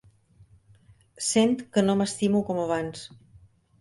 Sent 1.27 1.53
que 1.75 1.83
no 1.87 1.99
m'estimo 2.01 2.45
com 2.49 2.63
abans. 2.65 3.05